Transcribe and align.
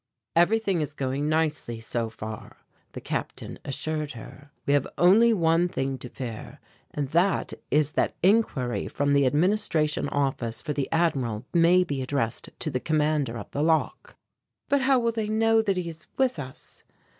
"Everything 0.35 0.81
is 0.81 0.95
going 0.95 1.29
nicely, 1.29 1.79
so 1.79 2.09
far," 2.09 2.65
the 2.93 2.99
Captain 3.01 3.59
assured 3.63 4.13
her. 4.13 4.49
"We 4.65 4.73
have 4.73 4.87
only 4.97 5.31
one 5.31 5.67
thing 5.67 5.99
to 5.99 6.09
fear, 6.09 6.59
and 6.89 7.09
that 7.09 7.53
is 7.69 7.91
that 7.91 8.15
inquiry 8.23 8.87
from 8.87 9.13
the 9.13 9.27
Administration 9.27 10.09
Office 10.09 10.59
for 10.59 10.73
the 10.73 10.89
Admiral 10.91 11.45
may 11.53 11.83
be 11.83 12.01
addressed 12.01 12.49
to 12.61 12.71
the 12.71 12.79
Commander 12.79 13.37
of 13.37 13.51
the 13.51 13.61
Lock." 13.61 14.15
"But 14.69 14.81
how 14.81 14.97
will 14.97 15.11
they 15.11 15.29
know 15.29 15.61
that 15.61 15.77
he 15.77 15.87
is 15.87 16.07
with 16.17 16.39
us?" 16.39 16.83